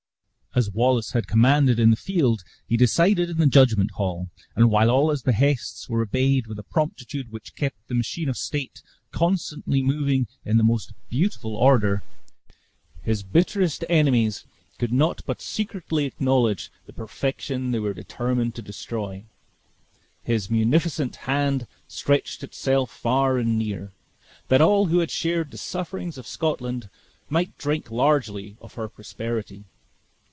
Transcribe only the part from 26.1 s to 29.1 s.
of Scotland might drink largely of her